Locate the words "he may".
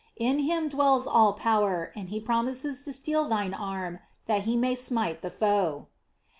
4.45-4.73